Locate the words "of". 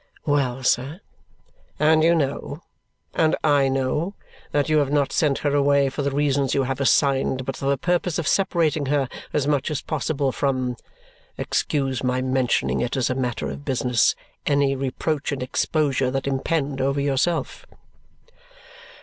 8.17-8.27, 13.51-13.63